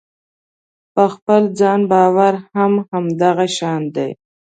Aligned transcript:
په 0.93 1.03
خپل 1.13 1.41
ځان 1.59 1.79
باور 1.91 2.33
هم 2.53 2.73
همدغه 2.89 3.45
شان 3.57 3.81
دی. 3.95 4.09